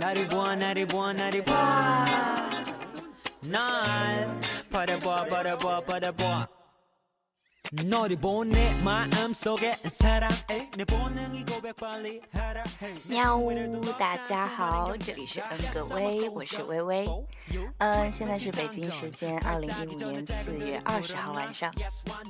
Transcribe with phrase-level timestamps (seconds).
[0.00, 2.04] Nari boa, nari boa, nari boa.
[3.44, 4.28] Nai,
[4.70, 6.59] para boa, para boa, para boa.
[7.72, 8.50] 喵 now the bone
[8.84, 10.28] man i'm so get i'm so get sad
[13.38, 17.08] 呜，大家好，这里是恩格威，我是薇薇。
[17.78, 21.72] 嗯，现在是北京时间二零一五年四月二十号晚上。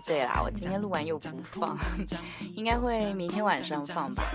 [0.07, 1.77] 对啦，我今天录完又不放，
[2.55, 4.31] 应该会明天晚上放吧。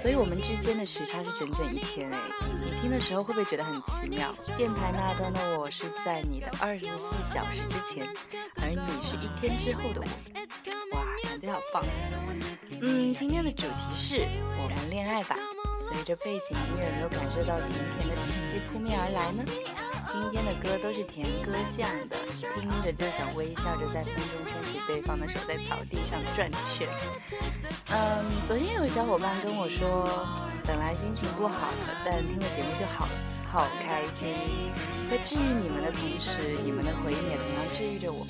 [0.00, 2.18] 所以我们之间的时差是整整一天诶，
[2.64, 4.34] 你听的时候会不会觉得很奇妙？
[4.56, 8.08] 电台那端的我是在你的二十四小时之前，
[8.62, 10.06] 而你是一天之后的我。
[10.92, 11.84] 哇，感觉好棒！
[12.80, 14.16] 嗯，今天的主题是
[14.62, 15.36] 我们恋爱吧。
[15.88, 19.44] 随着背景音乐，有没有感受到甜甜的气息扑面而来呢？
[20.12, 22.16] 今天的歌都是甜歌向的，
[22.60, 26.88] 听着就想微笑着在风中牵起对方的手，在草地上转圈。
[27.90, 30.04] 嗯，昨天有小伙伴跟我说，
[30.64, 33.12] 本来心情不好的，但听了节目就好了，
[33.46, 34.34] 好开心。
[35.08, 38.26] 在治愈你们的同时，你们的回应也同样治愈着我。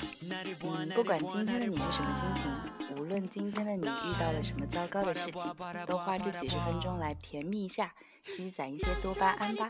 [0.61, 5.55] 嗯，不管今天的你是什么心情，无论今天的你遇到了什么糟糕的事情，
[5.87, 7.91] 都花这几十分钟来甜蜜一下，
[8.23, 9.67] 积攒一些多巴胺吧。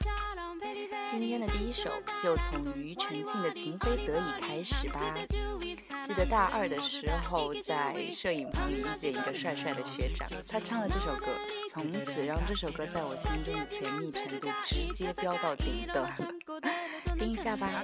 [1.09, 1.89] 今天的第一首
[2.21, 5.13] 就从庾澄庆的《情非得已》开始吧。
[6.07, 11.27] 记得大二的时候，在摄影棚里遇见一个帅帅的学长，他唱了这首歌，
[11.71, 16.11] 从此让这首歌在我心中的甜蜜程度直接飙到顶端。
[17.17, 17.83] 听一下吧。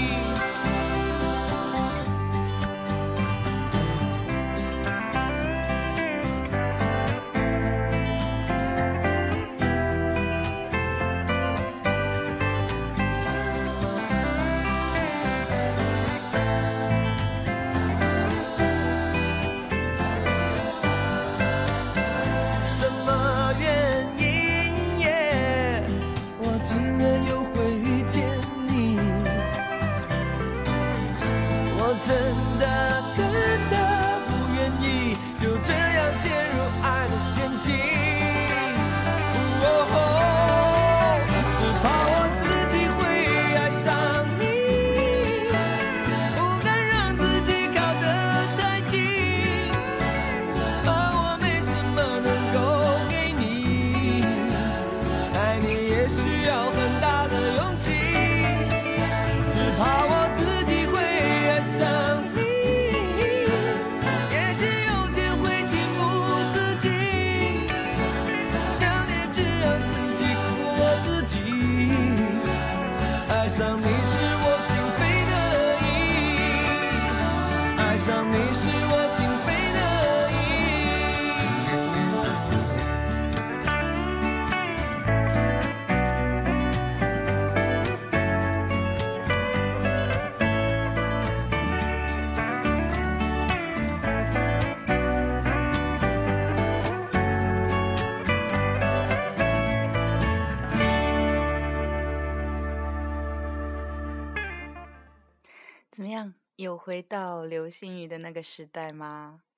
[106.61, 109.41] 有回到流星雨的那个时代吗？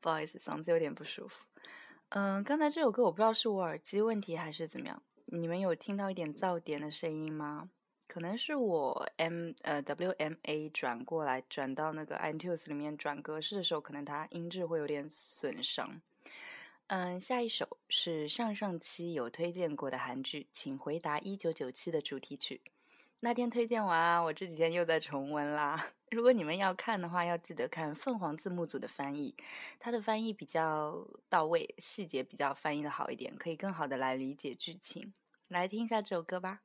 [0.00, 1.44] 不好意思，嗓子有点不舒服。
[2.08, 7.70] 嗯，刚才这首歌我不知道是我耳机问题还是怎么样，你们有听到一点噪点的声音吗？
[8.08, 16.00] 可能是我 M 呃 WMA 转过来转到那个 iTunes 里面转格式的时候，可能它音质会有点损伤。
[16.88, 22.60] 嗯，下一首是上上期有推荐过的韩剧《请回答一九九七》的主题曲。
[23.24, 25.82] 那天推荐完，我这几天又在重温啦。
[26.12, 29.34] 如果你们要看的话，要记得看凤凰字幕组的翻译，
[29.80, 35.14] 它的翻译比较到位，细节比较翻译的好一点，可以更好的来理解剧情。
[35.48, 36.63] 来听一下这首歌吧。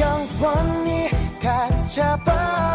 [0.00, 1.08] 영원히
[1.40, 2.65] 갇혀봐.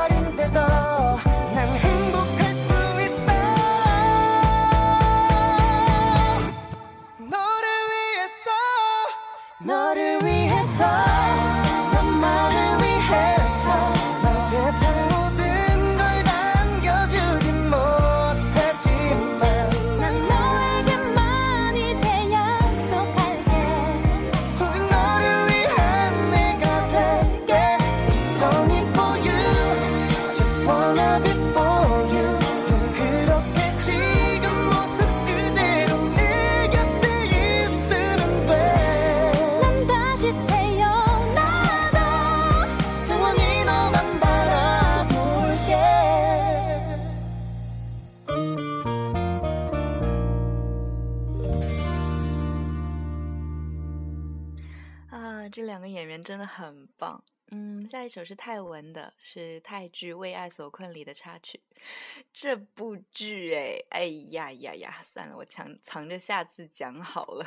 [57.01, 57.23] 棒。
[57.53, 61.59] 嗯，下一首是泰文的，是泰剧《为爱所困》里的插曲。
[62.31, 67.45] 这部剧，哎，哎呀呀呀，算了，我藏藏着下次讲好了。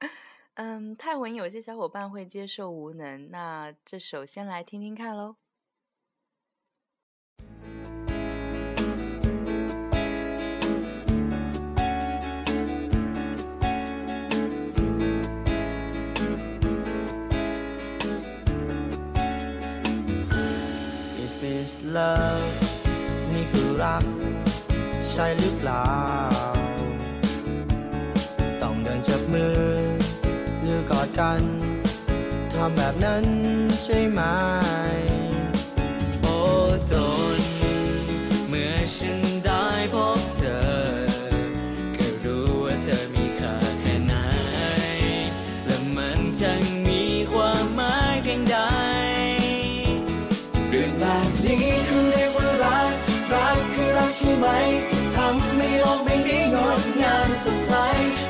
[0.54, 5.36] 嗯，泰文有些小伙伴会接受无能，那这首先来听听看喽。
[21.44, 22.52] Is this love
[23.32, 24.04] นี่คือรัก
[25.08, 25.90] ใช่หรือเปล่า
[28.62, 29.62] ต้องเดินจับมือ
[30.62, 31.42] หรือกอดกัน
[32.52, 33.24] ทำแบบนั้น
[33.82, 34.20] ใช่ไหม
[36.20, 36.36] โอ้
[36.90, 36.92] จ
[37.38, 37.40] น
[38.48, 39.23] เมื่อฉัน
[54.24, 54.48] ช่ไหม
[54.90, 57.72] ที่ทำให้โลกใบนี้งดงามสดใส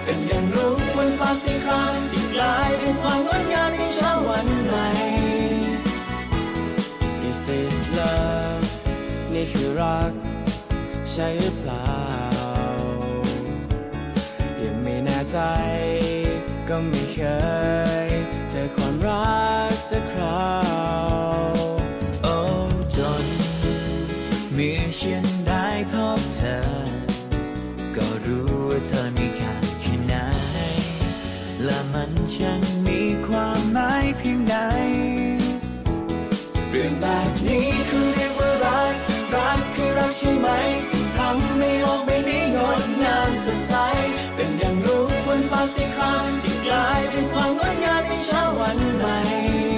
[0.04, 4.86] เป็นอย่างรุ่งบนฟ้าสีครามที่กลายเป็นความงดงามในเช้าวันใหม่
[7.28, 8.68] Is this love
[9.32, 10.12] นี่คือรัก
[11.10, 11.98] ใช่หรือเปล่า
[14.62, 15.38] ยังไม่แน่ใจ
[16.68, 17.20] ก็ไม่เค
[18.06, 18.08] ย
[18.50, 19.40] เจอความรั
[19.72, 20.73] กสักครา
[28.86, 30.14] เธอมีค่าแค่ไหน
[31.64, 34.56] และมันช่างมีความหมายเพียงใด
[36.70, 38.94] เรื่องแบบนี้คือเรียกว่ารัก
[39.34, 40.48] รักคือรักใช่ไหม
[40.90, 43.74] ที่ทำให้โลกใบนี้งดงามสดใส
[44.34, 49.73] เป็นอย่างรุ่งบนฟ้าสีครามที่กลายเป็นความงดงามในเช้าวันใหม่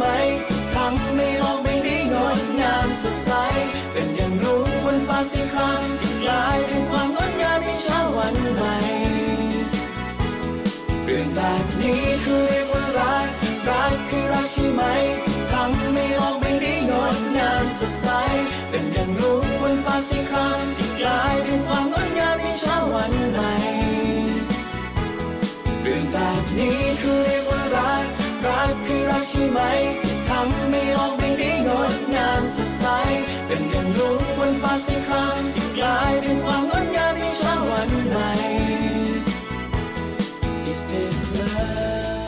[0.00, 0.06] ไหม
[0.48, 3.30] ที่ทำให้โลกใบนี้งดงามสดใส
[3.92, 8.76] เป็นอย่างรุ่งบนฟ้าสีครามที่กลายเป็นความงดงามในเช้าวันใหม่
[11.04, 13.28] เรื่องแบบนี้คือเรียกว่ารัก
[13.68, 14.82] รักคือรักใช่ไหม
[15.24, 18.08] ที่ทำให้โลกใบนี้งดงามสดใส
[18.70, 23.52] เป็นอย่างรุ่งบนฟ้าสีครามที่กลายเป็นความงดงามในเช้าวันใหม่
[25.82, 28.06] เรื่องแบบนี้คือเรียกว่ารัก
[28.46, 29.60] รัก คือเราใช่ไหม
[30.02, 32.84] ที่ทำให้โลกใบนี้งดงามสดใส
[33.46, 38.30] เป็นอย่างลุงบนฟ้าสีครามที่กลายเป็นความงดงามในเช้าวันใหม่
[40.72, 42.18] Is this love?“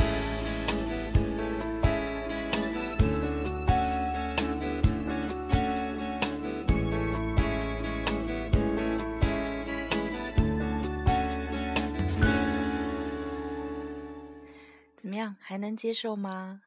[15.12, 16.62] 么样，还能接受吗？”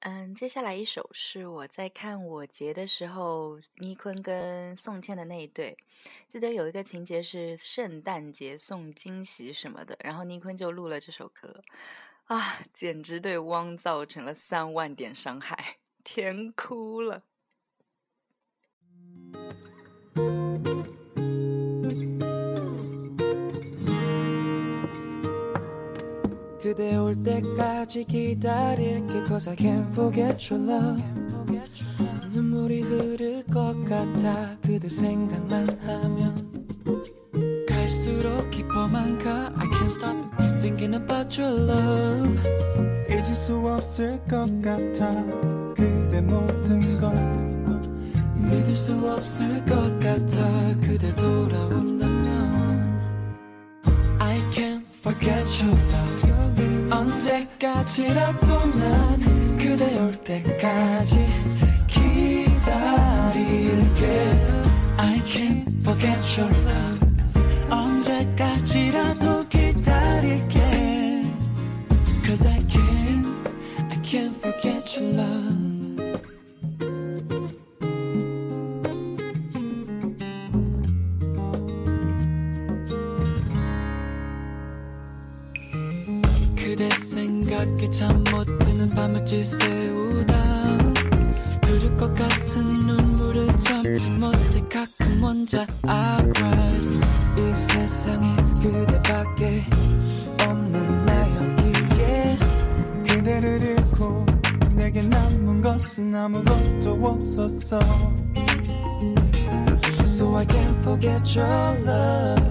[0.00, 5.76] 嗯，接下来一首是我在看我节的时候，倪坤跟宋茜的那一对。
[6.26, 11.62] 记得有一个情节是圣诞节送惊喜什么的，然后倪坤就录了这首歌，
[12.24, 17.22] 啊，简直对汪造成了三万点伤害，甜哭了。
[26.62, 31.02] 그대 올 때까지 기다릴게 Cause I can't forget your love
[32.32, 40.16] 눈물이 흐를 것 같아 그대 생각만 하면 갈수록 깊어만 가 I can't stop
[40.60, 42.38] thinking about your love
[43.08, 45.24] 잊을 수 없을 것 같아
[45.74, 47.10] 그대 모든 것
[48.36, 53.00] 믿을 수 없을 것 같아 그대 돌아온다면
[54.18, 55.99] I can't forget your love
[57.80, 61.16] 언제까지라도 난 그대 올 때까지
[61.86, 63.30] 기다릴게
[64.96, 66.99] I can't forget your love
[89.00, 90.34] 밤을 지새우다.
[91.64, 96.86] 흐를 것 같은 눈물을 참지 못해 가끔 혼자 I cry
[97.38, 99.64] 이 세상에 그대밖에
[100.42, 102.38] 없는 나였기에
[103.06, 104.26] 그대를 잃고
[104.74, 107.80] 내게 남은 것은 아무것도 없었어.
[110.04, 112.50] So I can't forget your love.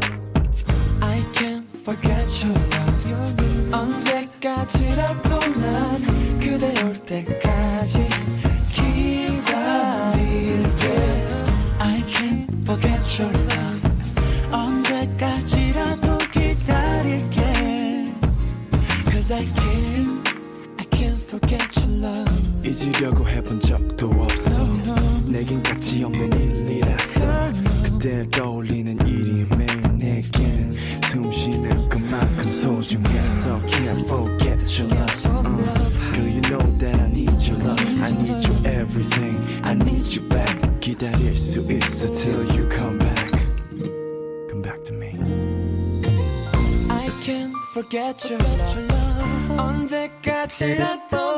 [0.99, 2.78] I can't forget your love
[3.71, 8.07] 언제까지라도 난 그대 올 때까지
[8.73, 10.09] 기다릴게.
[11.77, 13.89] I can't forget your love.
[14.51, 17.39] 언제까지라도 기다릴게.
[19.11, 20.27] Cause I can't
[20.79, 22.31] I can't forget your love
[22.65, 24.63] 잊으려고 해본 적도 없어.
[25.25, 27.51] 내겐 가치 없는 일이라서
[27.83, 30.73] 그댈 떠올리는 일이 매일 내겐.
[31.11, 33.18] 숨 쉬는 그만큼 소중해
[47.89, 51.28] 모르겠지만 언제까지라도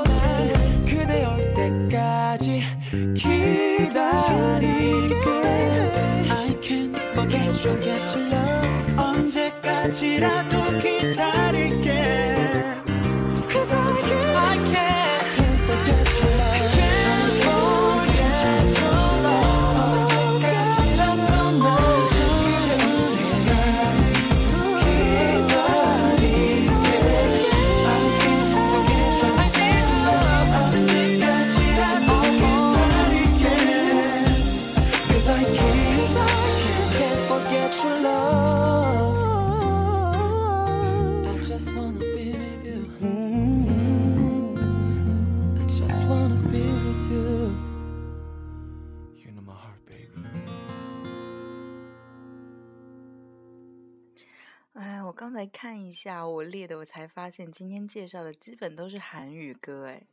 [55.41, 60.04] 来，看一下我列的，我才发现今天介绍的基本都是韩语歌，哎，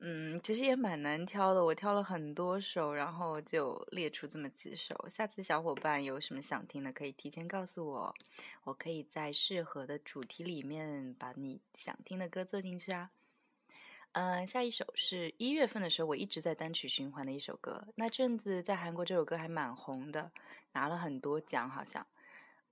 [0.00, 5.08] 嗯，其实也蛮难挑的，我挑了很多首，然后就列出这么几首。
[5.08, 8.14] 下次小伙伴有什么想听的，可以提前告诉我，
[8.64, 13.10] 我可以在适合的主题里面把你想听的歌做进去啊。
[14.12, 20.30] 嗯，下一首是一月份的时候我一直在单曲循环的一首歌，那阵子在韩国这首歌还蛮红的，
[20.72, 22.06] 拿了很多奖好像。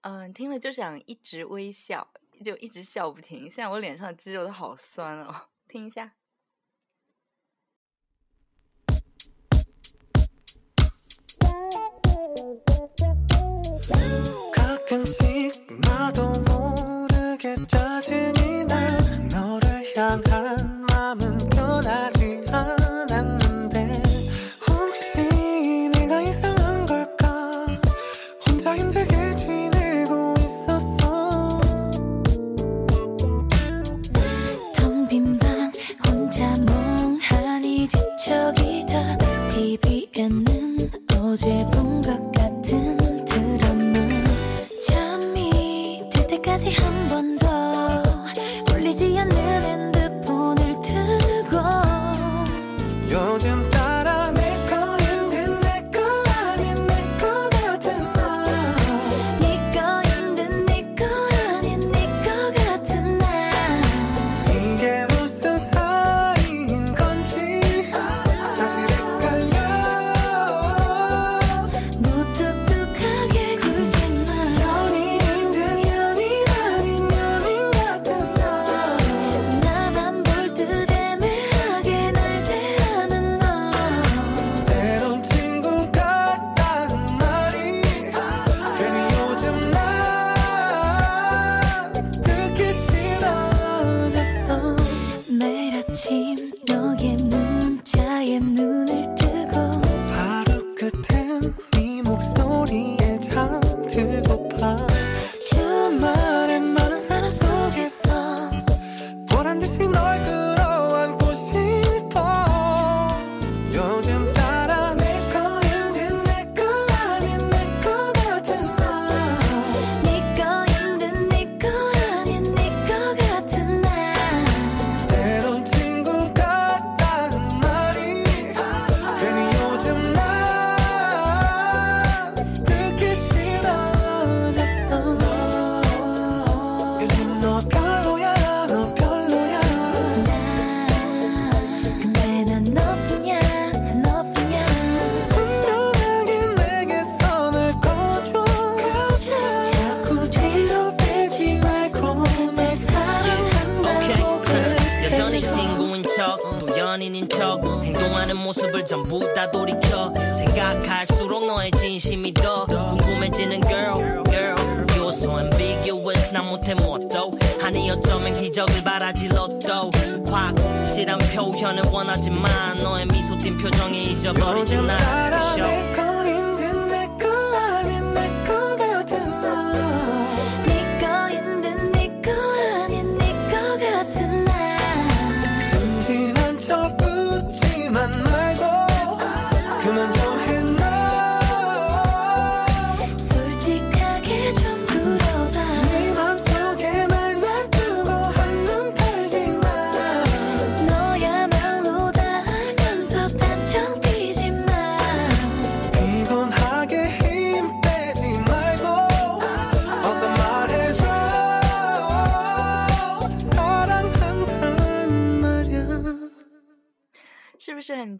[0.03, 2.09] 嗯，听了就想一直微笑，
[2.43, 3.43] 就一直笑不停。
[3.45, 6.13] 现在我脸上的肌肉都好酸哦，听一下。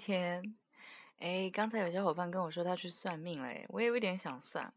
[0.01, 0.57] 天？
[1.19, 4.73] 哎，刚才有小伙伴跟我说他去算命了，我也有点想算。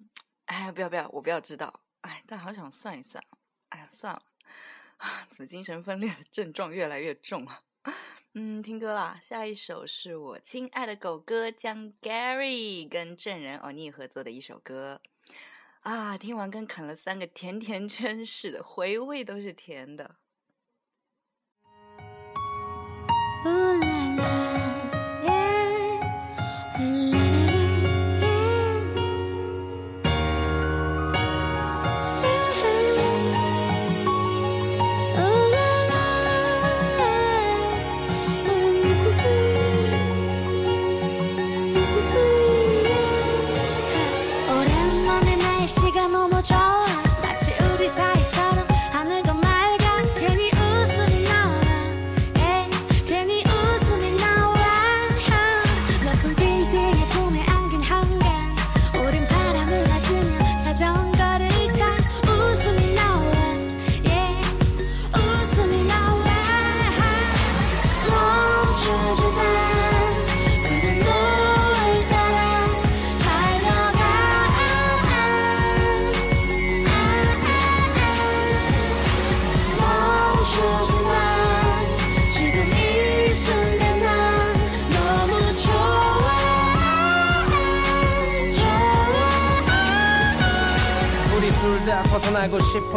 [0.45, 1.79] 哎，不要不要，我不要知道。
[2.01, 3.23] 哎，但好想算一算。
[3.69, 4.21] 哎呀，算了，
[4.97, 7.61] 啊，怎么精神分裂的症状越来越重啊？
[8.35, 15.01] 嗯，听歌啦，下一首是我亲爱的狗哥将 Gary 跟证人欧尼合作的一首歌
[15.83, 20.17] 啊，听完跟啃了三个甜甜圈似的，回味都是甜的。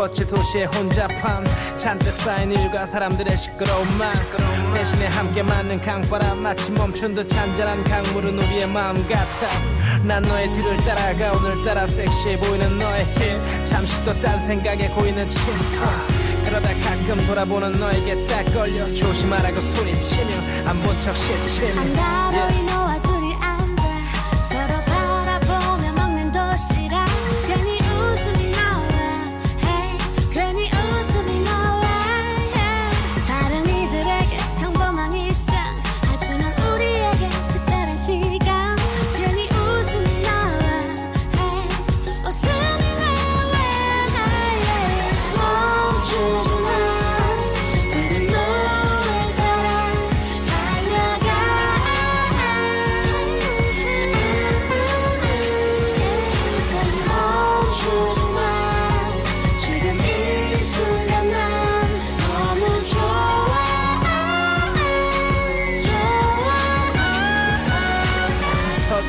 [0.06, 1.44] 싶었지 도시의 혼잡함.
[1.76, 4.12] 잔뜩 쌓인 일과 사람들의 시끄러운 말
[4.72, 6.38] 대신에 함께 맞는 강바람.
[6.38, 9.46] 마치 멈춘 듯 잔잔한 강물은 우리의 마음 같아.
[10.04, 11.32] 난 너의 뒤를 따라가.
[11.32, 13.64] 오늘따라 섹시해 보이는 너의 힐.
[13.64, 16.06] 잠시 또 딴 생각에 고이는 침파.
[16.44, 18.86] 그러다 가끔 돌아보는 너에게 딱 걸려.
[18.94, 20.68] 조심하라고 소리치며.
[20.68, 23.82] 안 본척 싫지만 한가로이 너와 둘이 앉아.
[24.42, 24.85] 서로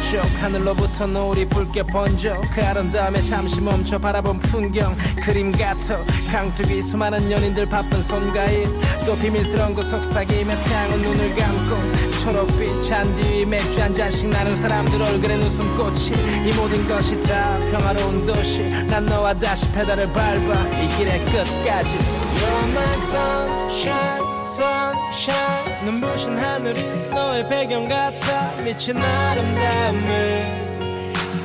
[0.07, 5.97] 서쪽 하늘로부터 노을이 붉게 번져 그 아름다움에 잠시 멈춰 바라본 풍경 그림 같아
[6.31, 8.69] 강둑이 수많은 연인들 바쁜 손가일
[9.05, 15.01] 또 비밀스러운 곳 속삭이며 태양은 눈을 감고 초록빛 잔디 위 맥주 한 잔씩 나는 사람들
[15.01, 18.63] 얼굴엔 웃음꽃이 이 모든 것이 다 평화로운 도시.
[18.87, 21.95] 난 너와 다시 페달을 밟아 이 길의 끝까지.
[21.97, 26.81] You're my sunshine sunshine 눈부신 하늘이
[27.12, 30.67] 너의 배경 같아 미친 아름다움을.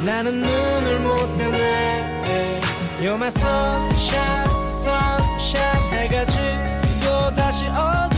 [0.05, 2.61] 나는 눈을 못 뜨네.
[3.01, 5.93] You're my sunshine sunshine.
[5.93, 8.12] 해가 지고 다시 어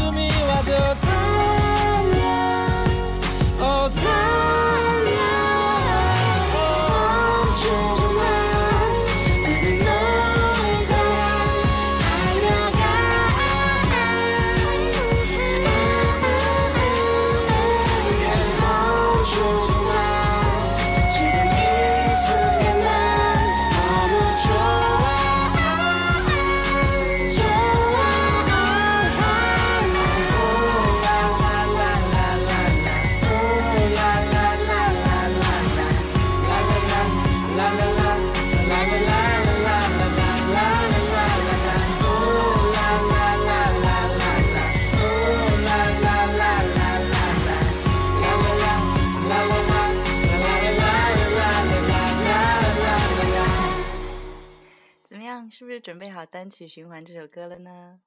[56.35, 58.01] 单曲循环这首歌了呢？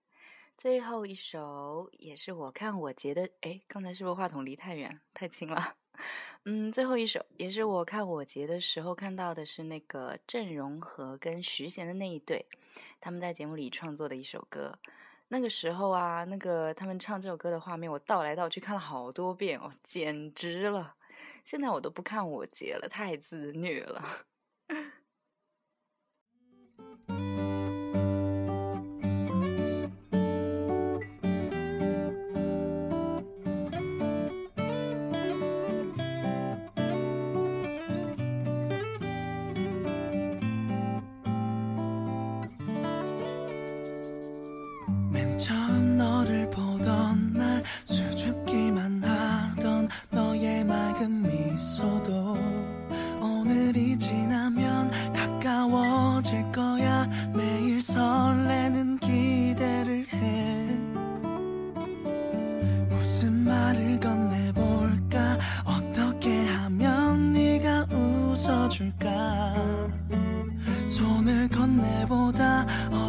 [0.57, 5.75] 最后一首也是我看我截的，哎，刚才是不是话筒离太远，太轻了？
[6.43, 12.45] 嗯，最后一首也是我看我截的时候看到的是那个郑容和跟徐贤的那一对，
[12.99, 14.77] 他们在节目里创作的一首歌。
[15.29, 20.95] 那个时候啊，那个他们唱这首歌的画面，我倒来倒去看了好多遍哦，简直了！
[21.45, 24.03] 现在我都不看我截了，太自虐了。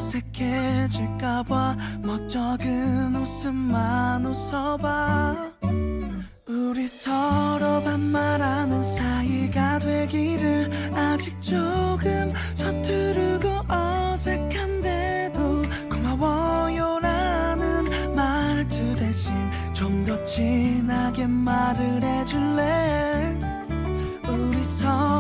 [0.08, 5.52] 어색해질까봐 멋쩍은 웃음만 웃어봐.
[6.48, 19.34] 우리 서로 반말하는 사이가 되기를 아직 조금 서투르고 어색한데도 고마워요라는 말투 대신
[19.74, 23.38] 좀 더 진하게 말을 해줄래?
[24.26, 25.17] 우리 서로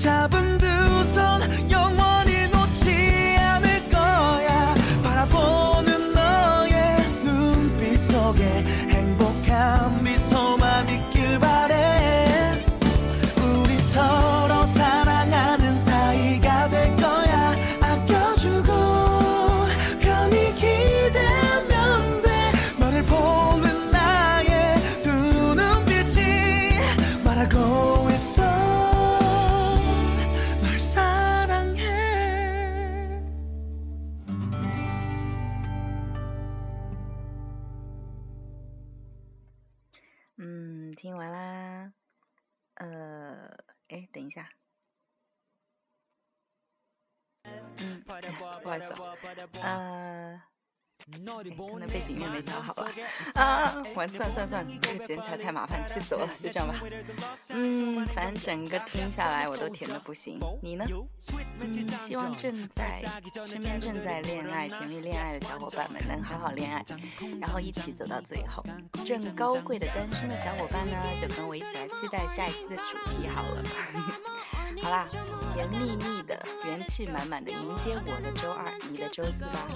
[0.00, 0.39] 잡을
[48.62, 49.16] 不好意思哦，
[49.62, 50.40] 呃，哎
[51.02, 52.88] 可能背景音乐没调好吧
[53.34, 53.74] 啊！
[53.94, 56.74] 完，算算算，这个剪起来太麻烦，气死我了，就这样吧。
[57.48, 60.38] 嗯，反正整个听下来我都甜的不行。
[60.62, 60.84] 你呢？
[61.58, 63.02] 嗯，希望正在
[63.46, 66.84] 身边正在恋爱、甜蜜恋爱的小伙伴们能好好恋爱，
[67.40, 68.62] 然后一起走到最后。
[69.04, 73.64] 正高贵的单身的小伙伴呢，就跟我一起来期待下一期的主题好了。
[74.82, 75.06] 好啦，
[75.54, 79.66] 甜蜜蜜的、元气满满的迎接我的周二，你的周四吧。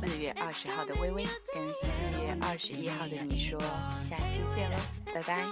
[0.00, 1.86] 四月二十号的微微跟四
[2.20, 3.58] 月二十一号的你说，
[4.08, 4.76] 下期见喽，
[5.14, 5.46] 拜拜。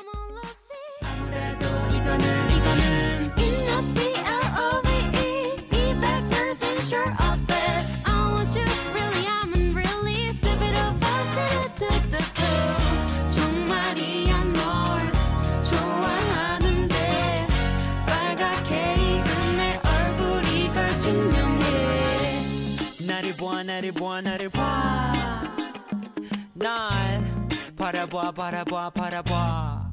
[23.35, 25.55] buona, eri buona, eri buona.
[26.55, 27.49] Nine.
[27.77, 29.84] Para boa, para boa, para boa.